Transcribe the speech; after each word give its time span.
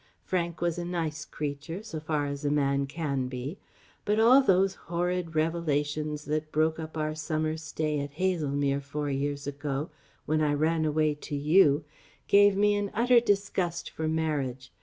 Frank 0.23 0.61
was 0.61 0.79
a 0.79 0.83
nice 0.83 1.25
creature, 1.25 1.83
so 1.83 1.99
far 1.99 2.25
as 2.25 2.43
a 2.43 2.49
man 2.49 2.87
can 2.87 3.27
be. 3.27 3.59
But 4.03 4.19
all 4.19 4.41
those 4.41 4.73
horrid 4.89 5.35
revelations 5.35 6.25
that 6.25 6.51
broke 6.51 6.79
up 6.79 6.97
our 6.97 7.13
summer 7.13 7.55
stay 7.55 7.99
at 7.99 8.13
Haslemere 8.13 8.81
four 8.81 9.11
years 9.11 9.45
ago 9.45 9.91
when 10.25 10.41
I 10.41 10.55
ran 10.55 10.85
away 10.85 11.13
to 11.13 11.35
you 11.35 11.83
gave 12.27 12.57
me 12.57 12.73
an 12.73 12.89
utter 12.95 13.19
disgust 13.19 13.91
for 13.91 14.07
marriage. 14.07 14.71